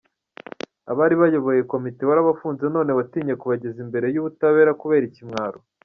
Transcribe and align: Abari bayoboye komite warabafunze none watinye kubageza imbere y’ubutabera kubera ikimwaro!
Abari 0.91 1.15
bayoboye 1.21 1.61
komite 1.71 2.01
warabafunze 2.09 2.63
none 2.75 2.91
watinye 2.97 3.33
kubageza 3.41 3.77
imbere 3.85 4.07
y’ubutabera 4.13 4.71
kubera 4.81 5.03
ikimwaro! 5.11 5.57